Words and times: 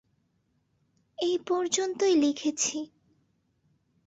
এই 1.17 1.35
পর্যন্তই 1.47 2.15
লিখেছি। 2.15 2.77